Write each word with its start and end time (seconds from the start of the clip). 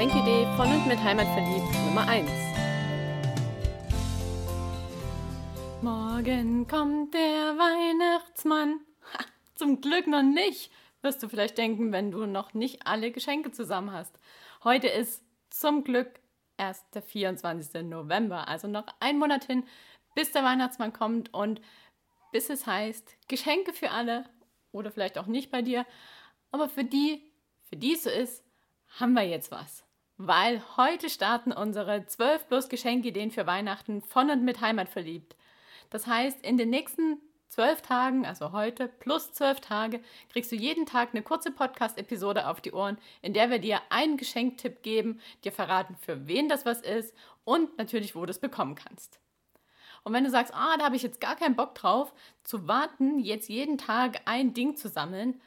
Geschenkidee 0.00 0.46
von 0.56 0.66
und 0.72 0.86
mit 0.86 0.98
Heimatverliebt 0.98 1.74
Nummer 1.84 2.08
1. 2.08 2.30
Morgen 5.82 6.66
kommt 6.66 7.12
der 7.12 7.20
Weihnachtsmann. 7.20 8.80
Ha, 9.12 9.24
zum 9.56 9.82
Glück 9.82 10.06
noch 10.06 10.22
nicht, 10.22 10.72
wirst 11.02 11.22
du 11.22 11.28
vielleicht 11.28 11.58
denken, 11.58 11.92
wenn 11.92 12.10
du 12.10 12.24
noch 12.24 12.54
nicht 12.54 12.86
alle 12.86 13.10
Geschenke 13.10 13.52
zusammen 13.52 13.92
hast. 13.92 14.18
Heute 14.64 14.88
ist 14.88 15.22
zum 15.50 15.84
Glück 15.84 16.18
erst 16.56 16.94
der 16.94 17.02
24. 17.02 17.82
November, 17.82 18.48
also 18.48 18.68
noch 18.68 18.86
ein 19.00 19.18
Monat 19.18 19.44
hin, 19.44 19.64
bis 20.14 20.32
der 20.32 20.44
Weihnachtsmann 20.44 20.94
kommt 20.94 21.34
und 21.34 21.60
bis 22.32 22.48
es 22.48 22.66
heißt, 22.66 23.28
Geschenke 23.28 23.74
für 23.74 23.90
alle 23.90 24.24
oder 24.72 24.90
vielleicht 24.90 25.18
auch 25.18 25.26
nicht 25.26 25.50
bei 25.50 25.60
dir, 25.60 25.84
aber 26.52 26.70
für 26.70 26.84
die, 26.84 27.30
für 27.68 27.76
die 27.76 27.92
es 27.92 28.04
so 28.04 28.08
ist, 28.08 28.42
haben 28.98 29.12
wir 29.12 29.24
jetzt 29.24 29.50
was. 29.50 29.84
Weil 30.22 30.62
heute 30.76 31.08
starten 31.08 31.50
unsere 31.50 32.04
12 32.04 32.46
plus 32.46 32.68
Geschenkideen 32.68 33.30
für 33.30 33.46
Weihnachten 33.46 34.02
von 34.02 34.28
und 34.28 34.44
mit 34.44 34.60
Heimat 34.60 34.90
verliebt. 34.90 35.34
Das 35.88 36.06
heißt, 36.06 36.44
in 36.44 36.58
den 36.58 36.68
nächsten 36.68 37.22
zwölf 37.48 37.80
Tagen, 37.80 38.26
also 38.26 38.52
heute 38.52 38.86
plus 38.86 39.32
zwölf 39.32 39.60
Tage, 39.62 40.02
kriegst 40.30 40.52
du 40.52 40.56
jeden 40.56 40.84
Tag 40.84 41.14
eine 41.14 41.22
kurze 41.22 41.50
Podcast-Episode 41.50 42.48
auf 42.48 42.60
die 42.60 42.72
Ohren, 42.72 42.98
in 43.22 43.32
der 43.32 43.48
wir 43.48 43.60
dir 43.60 43.80
einen 43.88 44.18
Geschenktipp 44.18 44.82
geben, 44.82 45.22
dir 45.42 45.52
verraten, 45.52 45.96
für 45.96 46.28
wen 46.28 46.50
das 46.50 46.66
was 46.66 46.82
ist 46.82 47.14
und 47.44 47.78
natürlich, 47.78 48.14
wo 48.14 48.26
du 48.26 48.30
es 48.30 48.40
bekommen 48.40 48.74
kannst. 48.74 49.20
Und 50.04 50.12
wenn 50.12 50.24
du 50.24 50.30
sagst, 50.30 50.52
ah, 50.54 50.76
da 50.76 50.84
habe 50.84 50.96
ich 50.96 51.02
jetzt 51.02 51.22
gar 51.22 51.36
keinen 51.36 51.56
Bock 51.56 51.74
drauf, 51.74 52.12
zu 52.44 52.68
warten, 52.68 53.20
jetzt 53.20 53.48
jeden 53.48 53.78
Tag 53.78 54.20
ein 54.26 54.52
Ding 54.52 54.76
zu 54.76 54.90
sammeln, 54.90 55.40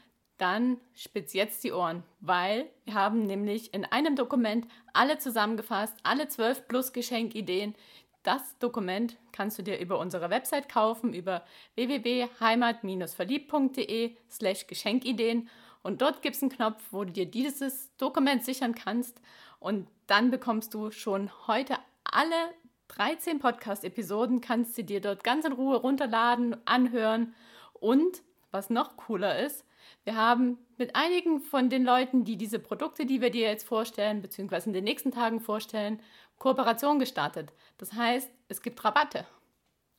dann 0.44 0.78
spitz 0.94 1.32
jetzt 1.32 1.64
die 1.64 1.72
Ohren, 1.72 2.04
weil 2.20 2.70
wir 2.84 2.96
haben 2.96 3.24
nämlich 3.24 3.74
in 3.74 3.86
einem 3.86 4.18
Dokument 4.18 4.68
alle 4.92 5.18
zusammengefasst, 5.18 5.96
alle 6.04 6.28
zwölf 6.28 6.68
plus 6.68 6.92
Geschenkideen. 6.92 7.76
Das 8.24 8.60
Dokument 8.60 9.16
kannst 9.32 9.58
du 9.58 9.64
dir 9.64 9.80
über 9.80 9.98
unsere 10.00 10.30
Website 10.30 10.68
kaufen, 10.68 11.14
über 11.14 11.46
www.heimat-verliebt.de 11.76 14.18
slash 14.30 14.68
Geschenkideen. 14.68 15.48
Und 15.82 16.02
dort 16.02 16.22
gibt 16.22 16.36
es 16.36 16.42
einen 16.42 16.52
Knopf, 16.52 16.84
wo 16.92 17.06
du 17.06 17.14
dir 17.14 17.26
dieses 17.26 17.96
Dokument 17.96 18.44
sichern 18.44 18.76
kannst. 18.76 19.22
Und 19.62 19.88
dann 20.08 20.30
bekommst 20.30 20.74
du 20.74 20.92
schon 20.92 21.32
heute 21.48 21.78
alle 22.04 22.54
13 22.90 23.40
Podcast-Episoden, 23.40 24.42
kannst 24.42 24.78
du 24.78 24.84
dir 24.84 25.00
dort 25.00 25.24
ganz 25.24 25.46
in 25.46 25.54
Ruhe 25.54 25.78
runterladen, 25.78 26.58
anhören. 26.68 27.34
Und 27.72 28.22
was 28.54 28.70
noch 28.70 28.96
cooler 28.96 29.40
ist, 29.40 29.66
wir 30.04 30.16
haben 30.16 30.58
mit 30.78 30.96
einigen 30.96 31.40
von 31.42 31.70
den 31.70 31.84
Leuten, 31.84 32.24
die 32.24 32.38
diese 32.38 32.60
Produkte, 32.60 33.06
die 33.06 33.22
wir 33.22 33.30
dir 33.30 33.48
jetzt 33.48 33.68
vorstellen, 33.68 34.22
beziehungsweise 34.22 34.68
in 34.68 34.74
den 34.74 34.84
nächsten 34.84 35.12
Tagen 35.12 35.40
vorstellen, 35.40 36.02
Kooperation 36.38 37.00
gestartet. 37.00 37.54
Das 37.78 37.94
heißt, 37.94 38.30
es 38.50 38.62
gibt 38.62 38.84
Rabatte. 38.84 39.26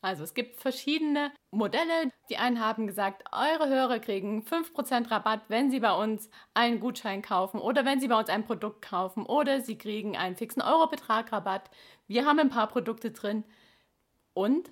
Also 0.03 0.23
es 0.23 0.35
gibt 0.35 0.61
verschiedene 0.61 1.33
Modelle. 1.51 2.11
Die 2.29 2.37
einen 2.37 2.61
haben 2.61 2.87
gesagt, 2.87 3.25
eure 3.33 3.71
Hörer 3.71 3.99
kriegen 3.99 4.43
5% 4.43 5.11
Rabatt, 5.11 5.41
wenn 5.49 5.71
sie 5.71 5.81
bei 5.81 5.93
uns 5.93 6.29
einen 6.53 6.81
Gutschein 6.81 7.23
kaufen 7.23 7.59
oder 7.59 7.87
wenn 7.87 8.01
sie 8.01 8.09
bei 8.09 8.19
uns 8.19 8.29
ein 8.29 8.45
Produkt 8.45 8.83
kaufen 8.83 9.25
oder 9.25 9.63
sie 9.63 9.79
kriegen 9.79 10.15
einen 10.19 10.37
fixen 10.37 10.61
Eurobetrag 10.61 11.33
Rabatt. 11.33 11.71
Wir 12.07 12.27
haben 12.27 12.39
ein 12.39 12.51
paar 12.51 12.67
Produkte 12.67 13.13
drin 13.13 13.45
und 14.35 14.71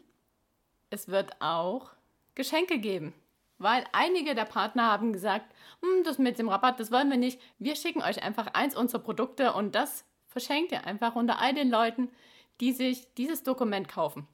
es 0.90 1.08
wird 1.08 1.40
auch 1.40 1.92
Geschenke 2.34 2.78
geben 2.78 3.14
weil 3.62 3.84
einige 3.92 4.34
der 4.34 4.44
Partner 4.44 4.90
haben 4.90 5.12
gesagt, 5.12 5.46
hm, 5.80 6.04
das 6.04 6.18
mit 6.18 6.38
dem 6.38 6.48
Rabatt, 6.48 6.80
das 6.80 6.90
wollen 6.90 7.10
wir 7.10 7.16
nicht. 7.16 7.40
Wir 7.58 7.76
schicken 7.76 8.02
euch 8.02 8.22
einfach 8.22 8.48
eins 8.54 8.76
unserer 8.76 9.02
Produkte 9.02 9.52
und 9.52 9.74
das 9.74 10.04
verschenkt 10.28 10.72
ihr 10.72 10.86
einfach 10.86 11.14
unter 11.14 11.40
all 11.40 11.54
den 11.54 11.70
Leuten, 11.70 12.10
die 12.60 12.72
sich 12.72 13.12
dieses 13.14 13.42
Dokument 13.42 13.88
kaufen. 13.88 14.26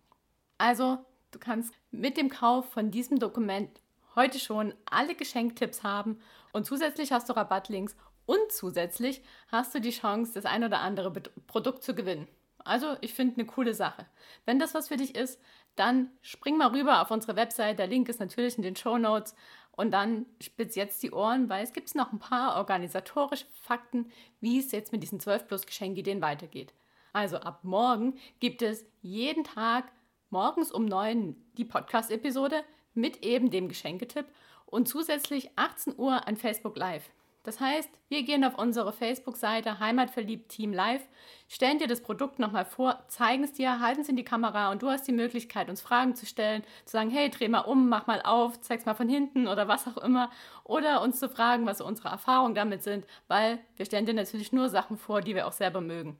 Also, 0.59 0.99
du 1.31 1.39
kannst 1.39 1.75
mit 1.91 2.17
dem 2.17 2.31
Kauf 2.31 2.71
von 2.73 2.91
diesem 2.91 3.19
Dokument 3.19 3.81
heute 4.15 4.39
schon 4.39 4.75
alle 4.91 5.15
Geschenktipps 5.15 5.83
haben 5.83 6.21
und 6.53 6.67
zusätzlich 6.67 7.13
hast 7.13 7.29
du 7.29 7.37
Rabattlinks 7.37 7.97
und 8.27 8.53
zusätzlich 8.53 9.23
hast 9.51 9.75
du 9.75 9.81
die 9.81 9.91
Chance, 9.91 10.33
das 10.35 10.45
ein 10.45 10.65
oder 10.65 10.81
andere 10.81 11.11
Produkt 11.47 11.83
zu 11.83 11.95
gewinnen. 11.95 12.29
Also, 12.69 12.97
ich 13.01 13.15
finde 13.15 13.37
eine 13.37 13.47
coole 13.47 13.75
Sache. 13.75 14.07
Wenn 14.45 14.59
das 14.59 14.75
was 14.75 14.89
für 14.89 14.97
dich 14.97 15.15
ist, 15.15 15.41
dann 15.77 16.11
spring 16.23 16.57
mal 16.57 16.69
rüber 16.69 17.03
auf 17.03 17.11
unsere 17.11 17.37
Website. 17.37 17.79
Der 17.79 17.87
Link 17.87 18.09
ist 18.09 18.21
natürlich 18.21 18.57
in 18.57 18.63
den 18.63 18.77
Show 18.77 18.99
Notes. 18.99 19.35
Und 19.73 19.93
dann 19.93 20.27
spitz 20.41 20.75
jetzt 20.75 21.03
die 21.05 21.13
Ohren, 21.13 21.49
weil 21.49 21.63
es 21.63 21.73
gibt 21.73 21.95
noch 21.95 22.13
ein 22.13 22.19
paar 22.19 22.57
organisatorische 22.57 23.47
Fakten, 23.63 24.11
wie 24.41 24.59
es 24.59 24.73
jetzt 24.73 24.91
mit 24.91 25.05
diesen 25.05 25.21
12 25.21 25.47
plus 25.47 25.67
Geschenkideen 25.67 26.21
weitergeht. 26.21 26.75
Also 27.13 27.37
ab 27.37 27.61
morgen 27.63 28.19
gibt 28.41 28.61
es 28.63 28.85
jeden 29.03 29.45
Tag 29.45 29.93
morgens 30.31 30.73
um 30.73 30.85
9 30.85 31.37
die 31.57 31.65
Podcast-Episode 31.65 32.65
mit 32.95 33.25
eben 33.25 33.51
dem 33.51 33.69
Geschenketipp 33.69 34.27
und 34.67 34.89
zusätzlich 34.89 35.51
18 35.57 35.97
Uhr 35.97 36.27
ein 36.27 36.37
Facebook 36.37 36.77
Live. 36.77 37.09
Das 37.49 37.61
heißt, 37.61 37.89
wir 38.11 38.25
gehen 38.25 38.45
auf 38.45 38.59
unsere 38.59 38.93
Facebook-Seite 38.93 39.81
Heimatverliebt 39.81 40.51
Team 40.51 40.75
Live, 40.75 41.01
stellen 41.49 41.79
dir 41.79 41.87
das 41.87 42.03
Produkt 42.03 42.39
nochmal 42.39 42.67
vor, 42.67 43.03
zeigen 43.09 43.43
es 43.43 43.55
dir, 43.55 43.81
halten 43.81 44.03
es 44.03 44.11
in 44.11 44.17
die 44.17 44.25
Kamera 44.25 44.71
und 44.71 44.83
du 44.83 44.91
hast 44.91 45.09
die 45.09 45.13
Möglichkeit, 45.13 45.71
uns 45.71 45.81
Fragen 45.81 46.15
zu 46.15 46.27
stellen, 46.27 46.63
zu 46.85 46.93
sagen, 46.93 47.09
hey, 47.09 47.31
dreh 47.31 47.49
mal 47.49 47.61
um, 47.61 47.89
mach 47.89 48.07
mal 48.07 48.21
auf, 48.21 48.61
zeig's 48.61 48.85
mal 48.85 48.93
von 48.93 49.09
hinten 49.09 49.49
oder 49.49 49.67
was 49.67 49.89
auch 49.89 49.97
immer. 49.97 50.31
Oder 50.63 51.01
uns 51.01 51.21
zu 51.21 51.31
fragen, 51.31 51.65
was 51.65 51.81
unsere 51.81 52.11
Erfahrungen 52.11 52.55
damit 52.55 52.83
sind, 52.83 53.07
weil 53.29 53.61
wir 53.77 53.87
stellen 53.87 54.05
dir 54.05 54.13
natürlich 54.13 54.53
nur 54.53 54.69
Sachen 54.69 54.99
vor, 54.99 55.23
die 55.23 55.35
wir 55.35 55.47
auch 55.47 55.53
selber 55.53 55.81
mögen. 55.81 56.19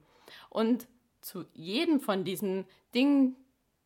Und 0.49 0.89
zu 1.21 1.45
jedem 1.53 2.01
von 2.01 2.25
diesen 2.25 2.65
Dingen, 2.95 3.37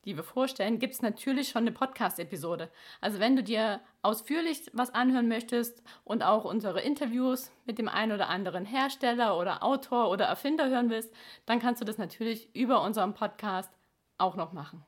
die 0.05 0.17
wir 0.17 0.25
vorstellen, 0.25 0.79
gibt 0.79 0.95
es 0.95 1.03
natürlich 1.03 1.51
schon 1.51 1.63
eine 1.63 1.73
Podcast-Episode. 1.73 2.71
Also 3.01 3.21
wenn 3.21 3.37
du 3.37 3.43
dir 3.43 3.81
ausführlich 4.03 4.71
was 4.73 4.95
anhören 4.95 5.29
möchtest 5.29 5.83
und 6.05 6.23
auch 6.23 6.45
unsere 6.45 6.81
Interviews 6.81 7.53
mit 7.65 7.79
dem 7.79 7.89
einen 7.89 8.13
oder 8.13 8.29
anderen 8.29 8.65
Hersteller 8.65 9.39
oder 9.39 9.63
Autor 9.63 10.11
oder 10.11 10.25
Erfinder 10.27 10.69
hören 10.69 10.91
willst, 10.91 11.13
dann 11.47 11.61
kannst 11.61 11.81
du 11.81 11.85
das 11.85 11.99
natürlich 11.99 12.55
über 12.55 12.83
unseren 12.83 13.15
Podcast 13.15 13.73
auch 14.19 14.37
noch 14.37 14.53
machen. 14.53 14.85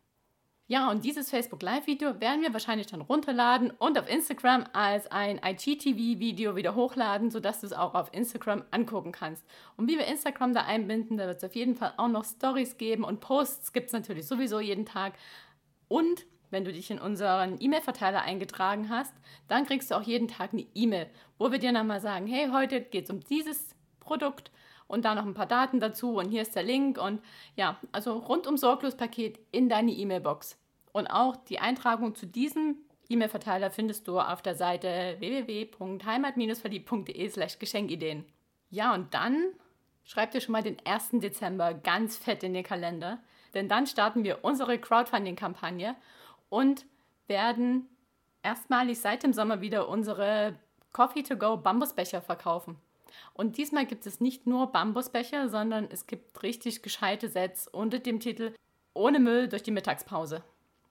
Ja, 0.67 0.91
und 0.91 1.05
dieses 1.05 1.29
Facebook 1.29 1.61
Live-Video 1.61 2.21
werden 2.21 2.41
wir 2.41 2.55
wahrscheinlich 2.55 2.87
dann 2.87 3.03
runterladen 3.03 3.71
und 3.71 3.99
auf 3.99 4.09
Instagram 4.09 4.65
als 4.73 5.07
ein 5.13 5.39
IGTV-Video 5.45 6.57
wieder 6.57 6.75
hochladen, 6.75 7.31
sodass 7.31 7.61
du 7.61 7.67
es 7.67 7.75
auch 7.75 7.95
auf 7.95 8.09
Instagram 8.15 8.65
angucken 8.71 9.13
kannst. 9.13 9.45
Und 9.77 9.91
wie 9.91 9.99
wir 9.99 10.07
Instagram 10.07 10.55
da 10.55 10.63
einbinden, 10.63 11.19
da 11.19 11.27
wird 11.27 11.37
es 11.37 11.45
auf 11.45 11.55
jeden 11.55 11.77
Fall 11.77 11.93
auch 11.99 12.09
noch 12.09 12.25
Stories 12.25 12.79
geben 12.79 13.05
und 13.05 13.21
Posts 13.21 13.75
gibt 13.75 13.89
es 13.89 13.93
natürlich 13.93 14.27
sowieso 14.27 14.59
jeden 14.59 14.87
Tag. 14.87 15.13
Und 15.89 16.25
wenn 16.51 16.65
du 16.65 16.73
dich 16.73 16.91
in 16.91 16.99
unseren 16.99 17.61
E-Mail-Verteiler 17.61 18.23
eingetragen 18.23 18.89
hast, 18.89 19.13
dann 19.49 19.67
kriegst 19.67 19.91
du 19.91 19.97
auch 19.97 20.03
jeden 20.03 20.29
Tag 20.29 20.55
eine 20.55 20.65
E-Mail, 20.75 21.11
wo 21.37 21.53
wir 21.53 21.59
dir 21.59 21.73
nochmal 21.73 22.01
sagen, 22.01 22.27
hey, 22.27 22.49
heute 22.51 22.81
geht 22.81 23.05
es 23.05 23.11
um 23.11 23.21
dieses 23.21 23.75
Produkt 24.01 24.51
und 24.87 25.05
da 25.05 25.15
noch 25.15 25.27
ein 25.27 25.35
paar 25.35 25.47
Daten 25.47 25.81
dazu 25.81 26.19
und 26.19 26.29
hier 26.29 26.43
ist 26.43 26.55
der 26.55 26.63
Link 26.63 26.99
und 26.99 27.21
ja, 27.57 27.81
also 27.93 28.19
rundum 28.19 28.57
sorglos 28.57 28.97
Paket 28.97 29.41
in 29.51 29.69
deine 29.69 29.91
E-Mail-Box. 29.93 30.59
Und 30.93 31.09
auch 31.09 31.37
die 31.37 31.59
Eintragung 31.59 32.15
zu 32.15 32.27
diesem 32.27 32.77
E-Mail-Verteiler 33.09 33.71
findest 33.71 34.07
du 34.09 34.21
auf 34.21 34.43
der 34.43 34.55
Seite 34.55 35.17
www.heimat-verliebt.de 35.19 37.29
slash 37.29 37.59
Geschenkideen. 37.59 38.25
Ja, 38.71 38.95
und 38.95 39.13
dann 39.15 39.53
schreib 40.05 40.31
dir 40.31 40.41
schon 40.41 40.53
mal 40.53 40.63
den 40.63 40.77
1. 40.85 41.11
Dezember 41.15 41.75
ganz 41.75 42.17
fett 42.17 42.43
in 42.43 42.55
den 42.55 42.65
Kalender, 42.65 43.19
denn 43.55 43.69
dann 43.69 43.87
starten 43.87 44.25
wir 44.25 44.45
unsere 44.45 44.79
Crowdfunding-Kampagne 44.79 45.95
und 46.49 46.87
werden 47.27 47.89
erstmalig 48.43 49.01
seit 49.01 49.23
dem 49.23 49.33
Sommer 49.33 49.61
wieder 49.61 49.89
unsere 49.89 50.59
Coffee-to-go 50.93 51.57
Bambusbecher 51.57 52.21
verkaufen. 52.21 52.77
Und 53.33 53.59
diesmal 53.59 53.87
gibt 53.87 54.07
es 54.07 54.21
nicht 54.21 54.47
nur 54.47 54.73
Bambusbecher, 54.73 55.49
sondern 55.49 55.89
es 55.91 56.07
gibt 56.07 56.43
richtig 56.43 56.83
gescheite 56.83 57.29
Sets 57.29 57.69
unter 57.69 57.99
dem 57.99 58.21
Titel 58.21 58.55
Ohne 58.95 59.19
Müll 59.19 59.49
durch 59.49 59.63
die 59.63 59.71
Mittagspause. 59.71 60.43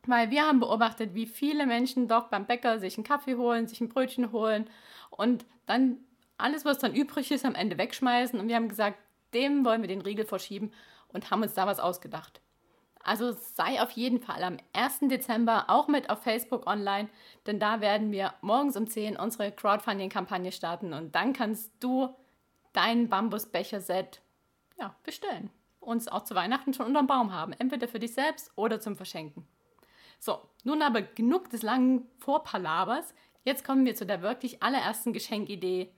Weil 0.05 0.31
wir 0.31 0.43
haben 0.43 0.59
beobachtet, 0.59 1.13
wie 1.13 1.25
viele 1.25 1.65
Menschen 1.65 2.07
doch 2.07 2.27
beim 2.27 2.45
Bäcker 2.45 2.79
sich 2.79 2.97
einen 2.97 3.05
Kaffee 3.05 3.35
holen, 3.35 3.67
sich 3.67 3.79
ein 3.79 3.89
Brötchen 3.89 4.31
holen 4.31 4.69
und 5.09 5.45
dann 5.65 5.97
alles, 6.37 6.65
was 6.65 6.79
dann 6.79 6.93
übrig 6.93 7.31
ist, 7.31 7.45
am 7.45 7.55
Ende 7.55 7.77
wegschmeißen. 7.77 8.39
Und 8.39 8.47
wir 8.47 8.55
haben 8.55 8.67
gesagt, 8.67 8.97
dem 9.33 9.63
wollen 9.63 9.81
wir 9.81 9.87
den 9.87 10.01
Riegel 10.01 10.25
verschieben 10.25 10.71
und 11.07 11.31
haben 11.31 11.41
uns 11.41 11.53
da 11.53 11.65
was 11.65 11.79
ausgedacht. 11.79 12.41
Also 13.03 13.33
sei 13.33 13.81
auf 13.81 13.91
jeden 13.91 14.21
Fall 14.21 14.43
am 14.43 14.57
1. 14.71 14.99
Dezember 15.03 15.65
auch 15.67 15.89
mit 15.89 16.09
auf 16.09 16.23
Facebook 16.23 16.65
online, 16.67 17.09
denn 17.45 17.59
da 17.59 17.81
werden 17.81 18.11
wir 18.11 18.33
morgens 18.41 18.77
um 18.77 18.87
10 18.87 19.17
unsere 19.17 19.51
Crowdfunding-Kampagne 19.51 20.53
starten 20.53 20.93
und 20.93 21.13
dann 21.13 21.33
kannst 21.33 21.71
du 21.81 22.15
dein 22.71 23.09
Bambusbecher-Set 23.09 24.21
ja, 24.79 24.95
bestellen. 25.03 25.49
Und 25.81 25.97
es 25.97 26.07
auch 26.07 26.23
zu 26.23 26.33
Weihnachten 26.33 26.73
schon 26.73 26.85
unterm 26.85 27.07
Baum 27.07 27.33
haben, 27.33 27.51
entweder 27.51 27.89
für 27.89 27.99
dich 27.99 28.13
selbst 28.13 28.51
oder 28.55 28.79
zum 28.79 28.95
Verschenken. 28.95 29.45
So, 30.17 30.39
nun 30.63 30.81
aber 30.81 31.01
genug 31.01 31.49
des 31.49 31.61
langen 31.61 32.07
Vorpalabers. 32.19 33.13
Jetzt 33.43 33.65
kommen 33.65 33.85
wir 33.85 33.95
zu 33.95 34.05
der 34.05 34.21
wirklich 34.21 34.63
allerersten 34.63 35.11
Geschenkidee 35.11 35.91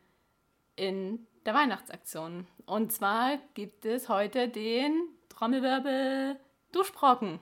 in 0.76 1.28
der 1.46 1.54
Weihnachtsaktion. 1.54 2.48
Und 2.66 2.92
zwar 2.92 3.38
gibt 3.54 3.86
es 3.86 4.10
heute 4.10 4.50
den 4.50 5.08
Trommelwirbel 5.30 6.40
Duschbrocken. 6.76 7.40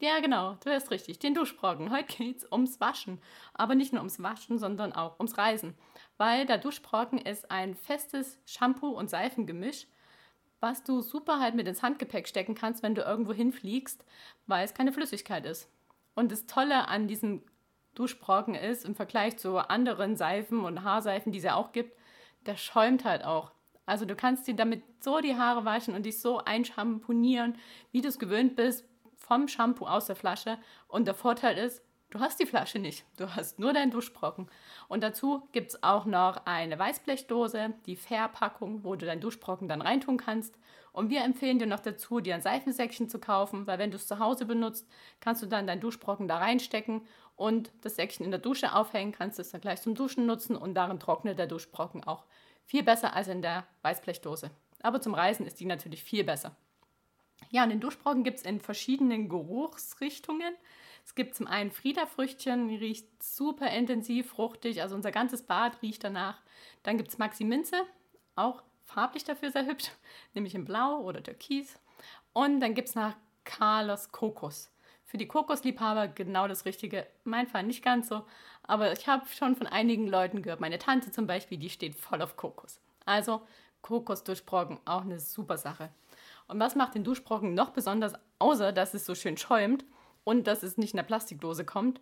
Ja, 0.00 0.18
genau, 0.18 0.56
du 0.64 0.70
hast 0.72 0.90
richtig, 0.90 1.20
den 1.20 1.34
Duschbrocken. 1.34 1.92
Heute 1.92 2.16
geht 2.16 2.38
es 2.38 2.50
ums 2.50 2.80
Waschen. 2.80 3.22
Aber 3.54 3.76
nicht 3.76 3.92
nur 3.92 4.00
ums 4.00 4.20
Waschen, 4.20 4.58
sondern 4.58 4.92
auch 4.92 5.20
ums 5.20 5.38
Reisen. 5.38 5.78
Weil 6.16 6.46
der 6.46 6.58
Duschbrocken 6.58 7.20
ist 7.20 7.48
ein 7.48 7.76
festes 7.76 8.40
Shampoo- 8.44 8.98
und 8.98 9.08
Seifengemisch, 9.08 9.86
was 10.58 10.82
du 10.82 11.00
super 11.00 11.38
halt 11.38 11.54
mit 11.54 11.68
ins 11.68 11.84
Handgepäck 11.84 12.26
stecken 12.26 12.56
kannst, 12.56 12.82
wenn 12.82 12.96
du 12.96 13.02
irgendwo 13.02 13.32
hinfliegst, 13.32 14.04
weil 14.48 14.64
es 14.64 14.74
keine 14.74 14.92
Flüssigkeit 14.92 15.46
ist. 15.46 15.70
Und 16.16 16.32
das 16.32 16.46
Tolle 16.46 16.88
an 16.88 17.06
diesem 17.06 17.42
Duschbrocken 17.94 18.56
ist, 18.56 18.84
im 18.84 18.96
Vergleich 18.96 19.36
zu 19.36 19.58
anderen 19.58 20.16
Seifen 20.16 20.64
und 20.64 20.82
Haarseifen, 20.82 21.30
die 21.30 21.38
es 21.38 21.44
ja 21.44 21.54
auch 21.54 21.70
gibt, 21.70 21.96
der 22.46 22.56
schäumt 22.56 23.04
halt 23.04 23.24
auch. 23.24 23.52
Also 23.86 24.04
du 24.04 24.16
kannst 24.16 24.46
dir 24.46 24.54
damit 24.54 24.82
so 25.00 25.20
die 25.20 25.36
Haare 25.36 25.64
waschen 25.64 25.94
und 25.94 26.04
dich 26.04 26.20
so 26.20 26.38
einschamponieren, 26.38 27.56
wie 27.92 28.02
du 28.02 28.08
es 28.08 28.18
gewöhnt 28.18 28.56
bist, 28.56 28.84
vom 29.16 29.48
Shampoo 29.48 29.86
aus 29.86 30.06
der 30.06 30.16
Flasche. 30.16 30.58
Und 30.88 31.06
der 31.06 31.14
Vorteil 31.14 31.56
ist, 31.56 31.82
du 32.10 32.20
hast 32.20 32.38
die 32.40 32.46
Flasche 32.46 32.78
nicht. 32.78 33.04
Du 33.16 33.34
hast 33.34 33.58
nur 33.58 33.72
deinen 33.72 33.90
Duschbrocken. 33.90 34.48
Und 34.88 35.02
dazu 35.02 35.48
gibt 35.52 35.70
es 35.70 35.82
auch 35.82 36.04
noch 36.04 36.46
eine 36.46 36.78
Weißblechdose, 36.78 37.74
die 37.86 37.96
Fair-Packung, 37.96 38.84
wo 38.84 38.96
du 38.96 39.06
deinen 39.06 39.20
Duschbrocken 39.20 39.68
dann 39.68 39.82
reintun 39.82 40.16
kannst. 40.16 40.58
Und 40.92 41.10
wir 41.10 41.22
empfehlen 41.24 41.58
dir 41.58 41.66
noch 41.66 41.80
dazu, 41.80 42.20
dir 42.20 42.34
ein 42.34 42.42
Seifensäckchen 42.42 43.08
zu 43.08 43.18
kaufen, 43.18 43.66
weil 43.66 43.78
wenn 43.78 43.90
du 43.90 43.96
es 43.96 44.06
zu 44.06 44.18
Hause 44.18 44.46
benutzt, 44.46 44.88
kannst 45.20 45.42
du 45.42 45.46
dann 45.46 45.66
deinen 45.66 45.80
Duschbrocken 45.80 46.26
da 46.26 46.38
reinstecken 46.38 47.02
und 47.36 47.70
das 47.82 47.96
Säckchen 47.96 48.24
in 48.24 48.30
der 48.30 48.40
Dusche 48.40 48.74
aufhängen, 48.74 49.12
kannst 49.12 49.38
es 49.38 49.50
dann 49.50 49.60
gleich 49.60 49.82
zum 49.82 49.94
Duschen 49.94 50.24
nutzen 50.24 50.56
und 50.56 50.74
darin 50.74 50.98
trocknet 50.98 51.38
der 51.38 51.46
Duschbrocken 51.46 52.02
auch 52.04 52.24
viel 52.66 52.82
besser 52.82 53.14
als 53.14 53.28
in 53.28 53.42
der 53.42 53.66
Weißblechdose. 53.82 54.50
Aber 54.82 55.00
zum 55.00 55.14
Reisen 55.14 55.46
ist 55.46 55.58
die 55.58 55.64
natürlich 55.64 56.02
viel 56.02 56.24
besser. 56.24 56.54
Ja, 57.50 57.62
und 57.62 57.70
den 57.70 57.80
Duschbrocken 57.80 58.24
gibt 58.24 58.38
es 58.38 58.44
in 58.44 58.60
verschiedenen 58.60 59.28
Geruchsrichtungen. 59.28 60.54
Es 61.04 61.14
gibt 61.14 61.34
zum 61.34 61.46
einen 61.46 61.70
Friederfrüchtchen, 61.70 62.68
die 62.68 62.76
riecht 62.76 63.22
super 63.22 63.70
intensiv, 63.70 64.28
fruchtig, 64.28 64.82
also 64.82 64.96
unser 64.96 65.12
ganzes 65.12 65.42
Bad 65.42 65.80
riecht 65.82 66.02
danach. 66.02 66.40
Dann 66.82 66.96
gibt 66.96 67.10
es 67.10 67.18
Maxi 67.18 67.44
Minze, 67.44 67.76
auch 68.34 68.62
farblich 68.84 69.24
dafür 69.24 69.50
sehr 69.52 69.66
hübsch, 69.66 69.90
nämlich 70.34 70.54
in 70.54 70.64
Blau 70.64 71.00
oder 71.00 71.22
Türkis. 71.22 71.78
Und 72.32 72.60
dann 72.60 72.74
gibt 72.74 72.88
es 72.88 72.94
nach 72.94 73.16
Carlos 73.44 74.10
Kokos. 74.10 74.70
Für 75.06 75.18
die 75.18 75.28
Kokosliebhaber 75.28 76.08
genau 76.08 76.48
das 76.48 76.64
Richtige. 76.64 77.06
Mein 77.22 77.46
Fall 77.46 77.62
nicht 77.62 77.84
ganz 77.84 78.08
so, 78.08 78.26
aber 78.64 78.92
ich 78.92 79.06
habe 79.06 79.24
schon 79.28 79.54
von 79.54 79.68
einigen 79.68 80.08
Leuten 80.08 80.42
gehört. 80.42 80.60
Meine 80.60 80.80
Tante 80.80 81.12
zum 81.12 81.28
Beispiel, 81.28 81.58
die 81.58 81.70
steht 81.70 81.94
voll 81.94 82.20
auf 82.20 82.36
Kokos. 82.36 82.80
Also 83.04 83.42
Kokos 83.82 84.24
durchbrocken, 84.24 84.80
auch 84.84 85.02
eine 85.02 85.20
super 85.20 85.58
Sache. 85.58 85.90
Und 86.48 86.58
was 86.58 86.74
macht 86.74 86.96
den 86.96 87.04
Duschbrocken 87.04 87.54
noch 87.54 87.70
besonders, 87.70 88.14
außer 88.40 88.72
dass 88.72 88.94
es 88.94 89.06
so 89.06 89.14
schön 89.14 89.36
schäumt 89.36 89.84
und 90.24 90.48
dass 90.48 90.64
es 90.64 90.76
nicht 90.76 90.92
in 90.92 90.98
der 90.98 91.04
Plastikdose 91.04 91.64
kommt? 91.64 92.00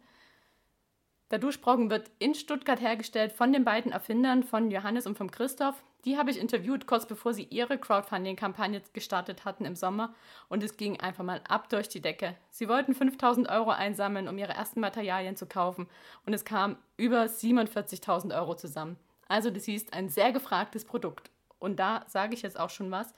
Der 1.31 1.39
Duschbrocken 1.39 1.91
wird 1.91 2.11
in 2.19 2.35
Stuttgart 2.35 2.81
hergestellt 2.81 3.33
von 3.33 3.53
den 3.53 3.65
beiden 3.65 3.93
Erfindern, 3.93 4.43
von 4.43 4.71
Johannes 4.71 5.07
und 5.07 5.17
von 5.17 5.31
Christoph. 5.31 5.83
Die 6.05 6.19
habe 6.19 6.31
ich 6.31 6.39
interviewt, 6.39 6.87
kurz 6.87 7.07
bevor 7.07 7.33
sie 7.33 7.45
ihre 7.45 7.79
Crowdfunding-Kampagne 7.79 8.83
gestartet 8.93 9.47
hatten 9.47 9.65
im 9.65 9.75
Sommer. 9.75 10.15
Und 10.51 10.63
es 10.63 10.77
ging 10.77 11.01
einfach 11.01 11.25
mal 11.25 11.41
ab 11.49 11.71
durch 11.71 11.89
die 11.89 12.03
Decke. 12.03 12.37
Sie 12.51 12.69
wollten 12.69 12.95
5000 12.95 13.49
Euro 13.49 13.71
einsammeln, 13.71 14.29
um 14.29 14.37
ihre 14.37 14.53
ersten 14.53 14.81
Materialien 14.81 15.35
zu 15.35 15.47
kaufen. 15.47 15.89
Und 16.27 16.35
es 16.35 16.45
kam 16.45 16.77
über 16.99 17.23
47.000 17.23 18.37
Euro 18.39 18.55
zusammen. 18.55 18.99
Also 19.27 19.51
das 19.51 19.67
ist 19.67 19.95
ein 19.95 20.11
sehr 20.11 20.31
gefragtes 20.31 20.85
Produkt. 20.85 21.31
Und 21.59 21.81
da 21.81 22.05
sage 22.07 22.35
ich 22.35 22.43
jetzt 22.43 22.61
auch 22.61 22.71
schon 22.71 22.91
was. 22.91 23.15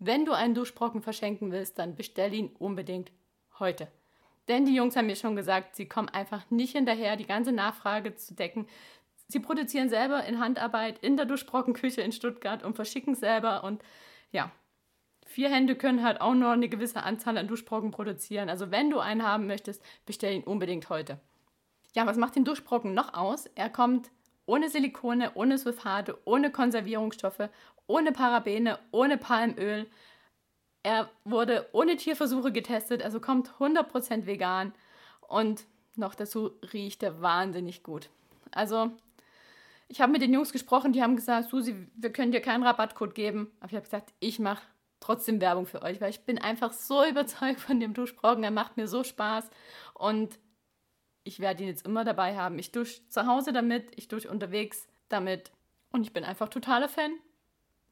Wenn 0.00 0.24
du 0.24 0.32
einen 0.32 0.54
Duschbrocken 0.54 1.02
verschenken 1.02 1.52
willst, 1.52 1.78
dann 1.78 1.94
bestell 1.94 2.34
ihn 2.34 2.50
unbedingt 2.58 3.12
heute. 3.60 3.86
Denn 4.48 4.66
die 4.66 4.74
Jungs 4.74 4.96
haben 4.96 5.06
mir 5.06 5.16
schon 5.16 5.36
gesagt, 5.36 5.76
sie 5.76 5.86
kommen 5.86 6.08
einfach 6.08 6.50
nicht 6.50 6.76
hinterher, 6.76 7.16
die 7.16 7.26
ganze 7.26 7.52
Nachfrage 7.52 8.14
zu 8.14 8.34
decken. 8.34 8.66
Sie 9.28 9.40
produzieren 9.40 9.88
selber 9.88 10.24
in 10.24 10.38
Handarbeit 10.38 10.98
in 10.98 11.16
der 11.16 11.24
Duschbrockenküche 11.24 12.02
in 12.02 12.12
Stuttgart 12.12 12.62
und 12.62 12.76
verschicken 12.76 13.14
selber. 13.14 13.64
Und 13.64 13.82
ja, 14.32 14.52
vier 15.24 15.50
Hände 15.50 15.76
können 15.76 16.02
halt 16.02 16.20
auch 16.20 16.34
nur 16.34 16.50
eine 16.50 16.68
gewisse 16.68 17.02
Anzahl 17.02 17.38
an 17.38 17.48
Duschbrocken 17.48 17.90
produzieren. 17.90 18.50
Also 18.50 18.70
wenn 18.70 18.90
du 18.90 18.98
einen 18.98 19.22
haben 19.22 19.46
möchtest, 19.46 19.82
bestell 20.04 20.34
ihn 20.34 20.44
unbedingt 20.44 20.90
heute. 20.90 21.18
Ja, 21.94 22.06
was 22.06 22.18
macht 22.18 22.36
den 22.36 22.44
Duschbrocken 22.44 22.92
noch 22.92 23.14
aus? 23.14 23.46
Er 23.54 23.70
kommt 23.70 24.10
ohne 24.46 24.68
Silikone, 24.68 25.32
ohne 25.34 25.56
Sulfate, 25.56 26.18
ohne 26.24 26.50
Konservierungsstoffe, 26.50 27.48
ohne 27.86 28.12
Parabene, 28.12 28.78
ohne 28.90 29.16
Palmöl. 29.16 29.86
Er 30.84 31.10
wurde 31.24 31.66
ohne 31.72 31.96
Tierversuche 31.96 32.52
getestet, 32.52 33.02
also 33.02 33.18
kommt 33.18 33.50
100% 33.58 34.26
vegan 34.26 34.74
und 35.26 35.64
noch 35.96 36.14
dazu 36.14 36.52
riecht 36.72 37.02
er 37.02 37.22
wahnsinnig 37.22 37.82
gut. 37.82 38.10
Also, 38.52 38.92
ich 39.88 40.00
habe 40.00 40.12
mit 40.12 40.20
den 40.20 40.34
Jungs 40.34 40.52
gesprochen, 40.52 40.92
die 40.92 41.02
haben 41.02 41.16
gesagt, 41.16 41.48
Susi, 41.48 41.88
wir 41.94 42.12
können 42.12 42.32
dir 42.32 42.40
keinen 42.40 42.62
Rabattcode 42.62 43.14
geben. 43.14 43.50
Aber 43.60 43.70
ich 43.70 43.76
habe 43.76 43.84
gesagt, 43.84 44.12
ich 44.20 44.38
mache 44.38 44.62
trotzdem 45.00 45.40
Werbung 45.40 45.66
für 45.66 45.82
euch, 45.82 46.00
weil 46.02 46.10
ich 46.10 46.20
bin 46.20 46.38
einfach 46.38 46.72
so 46.72 47.02
überzeugt 47.08 47.60
von 47.60 47.80
dem 47.80 47.94
Duschbrocken. 47.94 48.44
Er 48.44 48.50
macht 48.50 48.76
mir 48.76 48.86
so 48.86 49.04
Spaß 49.04 49.48
und 49.94 50.38
ich 51.24 51.40
werde 51.40 51.62
ihn 51.62 51.68
jetzt 51.70 51.86
immer 51.86 52.04
dabei 52.04 52.36
haben. 52.36 52.58
Ich 52.58 52.72
dusche 52.72 53.08
zu 53.08 53.26
Hause 53.26 53.54
damit, 53.54 53.90
ich 53.96 54.08
dusche 54.08 54.30
unterwegs 54.30 54.86
damit 55.08 55.50
und 55.92 56.02
ich 56.02 56.12
bin 56.12 56.24
einfach 56.24 56.48
totaler 56.48 56.90
Fan. 56.90 57.12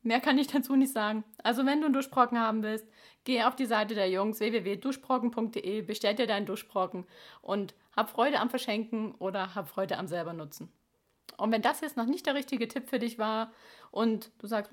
Mehr 0.03 0.21
kann 0.21 0.39
ich 0.39 0.49
dazu 0.49 0.75
nicht 0.75 0.93
sagen. 0.93 1.25
Also 1.43 1.65
wenn 1.65 1.81
du 1.81 1.87
einen 1.87 1.95
Duschbrocken 1.95 2.39
haben 2.39 2.63
willst, 2.63 2.87
geh 3.25 3.43
auf 3.45 3.55
die 3.55 3.67
Seite 3.67 3.95
der 3.95 4.11
Jungs 4.11 4.41
www.duschbrocken.de, 4.41 5.83
bestell 5.83 6.15
dir 6.15 6.27
deinen 6.27 6.47
Duschbrocken 6.47 7.07
und 7.41 7.75
hab 7.97 8.11
Freude 8.11 8.41
am 8.41 8.51
Verschenken 8.51 9.15
oder 9.17 9.55
hab 9.55 9.69
Freude 9.69 9.99
am 9.99 10.09
selber 10.09 10.33
nutzen. 10.33 10.73
Und 11.37 11.53
wenn 11.53 11.63
das 11.63 11.81
jetzt 11.81 11.97
noch 11.97 12.07
nicht 12.07 12.27
der 12.27 12.35
richtige 12.35 12.69
Tipp 12.69 12.89
für 12.89 12.99
dich 12.99 13.19
war 13.19 13.53
und 13.91 14.31
du 14.39 14.47
sagst, 14.47 14.73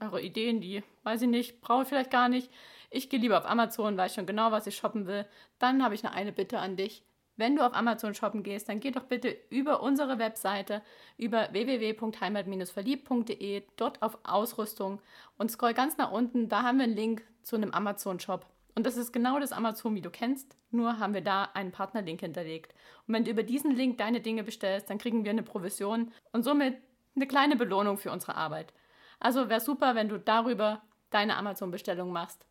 eure 0.00 0.22
Ideen, 0.22 0.60
die 0.60 0.82
weiß 1.02 1.22
ich 1.22 1.28
nicht, 1.28 1.60
brauche 1.60 1.82
ich 1.82 1.88
vielleicht 1.88 2.10
gar 2.10 2.28
nicht, 2.28 2.50
ich 2.90 3.08
gehe 3.08 3.20
lieber 3.20 3.38
auf 3.38 3.46
Amazon, 3.46 3.96
weiß 3.96 4.14
schon 4.14 4.26
genau, 4.26 4.52
was 4.52 4.66
ich 4.66 4.76
shoppen 4.76 5.06
will, 5.06 5.26
dann 5.58 5.82
habe 5.82 5.94
ich 5.94 6.02
noch 6.02 6.12
eine 6.12 6.32
Bitte 6.32 6.58
an 6.58 6.76
dich. 6.76 7.02
Wenn 7.36 7.56
du 7.56 7.66
auf 7.66 7.74
Amazon 7.74 8.14
shoppen 8.14 8.42
gehst, 8.42 8.68
dann 8.68 8.80
geh 8.80 8.90
doch 8.90 9.04
bitte 9.04 9.34
über 9.48 9.82
unsere 9.82 10.18
Webseite, 10.18 10.82
über 11.16 11.50
www.heimat-verliebt.de, 11.52 13.62
dort 13.76 14.02
auf 14.02 14.18
Ausrüstung 14.24 15.00
und 15.38 15.50
scroll 15.50 15.72
ganz 15.72 15.96
nach 15.96 16.12
unten. 16.12 16.48
Da 16.48 16.62
haben 16.62 16.78
wir 16.78 16.84
einen 16.84 16.94
Link 16.94 17.24
zu 17.42 17.56
einem 17.56 17.70
Amazon-Shop. 17.70 18.46
Und 18.74 18.86
das 18.86 18.96
ist 18.96 19.12
genau 19.12 19.38
das 19.38 19.52
Amazon, 19.52 19.94
wie 19.94 20.00
du 20.00 20.10
kennst, 20.10 20.56
nur 20.70 20.98
haben 20.98 21.14
wir 21.14 21.20
da 21.20 21.44
einen 21.54 21.72
Partnerlink 21.72 22.20
hinterlegt. 22.20 22.74
Und 23.06 23.14
wenn 23.14 23.24
du 23.24 23.30
über 23.30 23.42
diesen 23.42 23.74
Link 23.74 23.98
deine 23.98 24.20
Dinge 24.20 24.44
bestellst, 24.44 24.88
dann 24.88 24.98
kriegen 24.98 25.24
wir 25.24 25.30
eine 25.30 25.42
Provision 25.42 26.10
und 26.32 26.42
somit 26.42 26.76
eine 27.14 27.26
kleine 27.26 27.56
Belohnung 27.56 27.98
für 27.98 28.10
unsere 28.10 28.34
Arbeit. 28.34 28.72
Also 29.20 29.48
wäre 29.48 29.60
super, 29.60 29.94
wenn 29.94 30.08
du 30.08 30.18
darüber 30.18 30.82
deine 31.10 31.36
Amazon-Bestellung 31.36 32.12
machst 32.12 32.46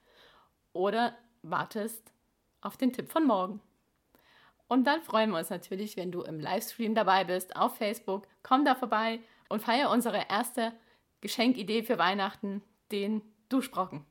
oder 0.74 1.18
wartest 1.42 2.14
auf 2.62 2.78
den 2.78 2.94
Tipp 2.94 3.12
von 3.12 3.26
morgen. 3.26 3.62
Und 4.72 4.86
dann 4.86 5.02
freuen 5.02 5.32
wir 5.32 5.38
uns 5.38 5.50
natürlich, 5.50 5.98
wenn 5.98 6.14
du 6.14 6.22
im 6.22 6.40
Livestream 6.40 6.96
dabei 6.96 7.26
bist 7.26 7.58
auf 7.58 7.76
Facebook. 7.76 8.26
Komm 8.42 8.64
da 8.64 8.74
vorbei 8.74 9.20
und 9.50 9.62
feier 9.62 9.90
unsere 9.90 10.30
erste 10.30 10.72
Geschenkidee 11.20 11.84
für 11.84 11.98
Weihnachten, 11.98 12.64
den 12.90 13.22
Duschbrocken. 13.50 14.06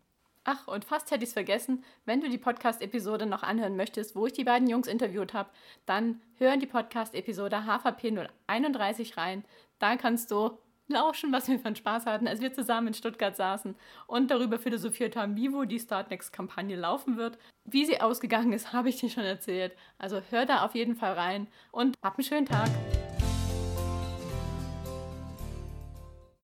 Ach, 0.44 0.68
und 0.68 0.84
fast 0.84 1.10
hätte 1.10 1.24
ich 1.24 1.30
es 1.30 1.32
vergessen, 1.32 1.82
wenn 2.04 2.20
du 2.20 2.28
die 2.28 2.36
Podcast-Episode 2.36 3.24
noch 3.24 3.42
anhören 3.42 3.74
möchtest, 3.74 4.14
wo 4.14 4.26
ich 4.26 4.34
die 4.34 4.44
beiden 4.44 4.68
Jungs 4.68 4.86
interviewt 4.86 5.32
habe, 5.32 5.48
dann 5.86 6.20
hör 6.34 6.52
in 6.52 6.60
die 6.60 6.66
Podcast-Episode 6.66 7.64
HVP 7.64 8.28
031 8.46 9.16
rein. 9.16 9.46
Da 9.78 9.96
kannst 9.96 10.30
du 10.30 10.58
lauschen, 10.90 11.32
was 11.32 11.48
wir 11.48 11.58
für 11.58 11.66
einen 11.66 11.76
Spaß 11.76 12.06
hatten, 12.06 12.28
als 12.28 12.40
wir 12.40 12.52
zusammen 12.52 12.88
in 12.88 12.94
Stuttgart 12.94 13.36
saßen 13.36 13.74
und 14.06 14.30
darüber 14.30 14.58
philosophiert 14.58 15.16
haben, 15.16 15.36
wie 15.36 15.52
wohl 15.52 15.66
die 15.66 15.80
Startnext-Kampagne 15.80 16.76
laufen 16.76 17.16
wird. 17.16 17.38
Wie 17.64 17.84
sie 17.84 18.00
ausgegangen 18.00 18.52
ist, 18.52 18.72
habe 18.72 18.88
ich 18.88 18.96
dir 18.96 19.10
schon 19.10 19.24
erzählt. 19.24 19.72
Also 19.98 20.20
hör 20.30 20.46
da 20.46 20.64
auf 20.64 20.74
jeden 20.74 20.96
Fall 20.96 21.14
rein 21.14 21.46
und 21.72 21.96
hab 22.02 22.18
einen 22.18 22.24
schönen 22.24 22.46
Tag. 22.46 22.68